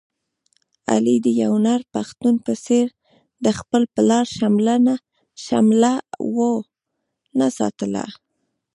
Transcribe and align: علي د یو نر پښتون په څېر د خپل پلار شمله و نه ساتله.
علي 0.91 1.15
د 1.25 1.27
یو 1.43 1.53
نر 1.65 1.81
پښتون 1.93 2.35
په 2.45 2.53
څېر 2.65 2.87
د 3.45 3.47
خپل 3.59 3.83
پلار 3.95 4.25
شمله 5.49 5.85
و 6.35 6.37
نه 7.39 7.47
ساتله. 7.57 8.05